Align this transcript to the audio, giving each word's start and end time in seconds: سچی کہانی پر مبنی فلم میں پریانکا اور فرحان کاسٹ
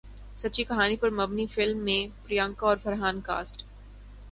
سچی 0.35 0.63
کہانی 0.63 0.95
پر 0.95 1.09
مبنی 1.11 1.45
فلم 1.47 1.83
میں 1.83 1.99
پریانکا 2.25 2.67
اور 2.67 2.77
فرحان 2.83 3.21
کاسٹ 3.21 3.63